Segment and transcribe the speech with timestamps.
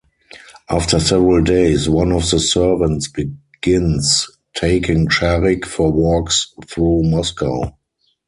[0.67, 7.77] After several days, one of the servants begins taking Sharik for walks through Moscow.